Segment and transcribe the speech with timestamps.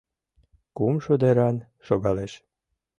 [0.77, 1.57] Кумшо деран
[1.87, 2.33] шогалеш.